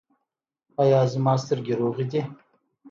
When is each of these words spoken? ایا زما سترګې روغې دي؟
ایا 0.81 0.99
زما 1.13 1.33
سترګې 1.43 1.73
روغې 1.81 2.05
دي؟ 2.11 2.21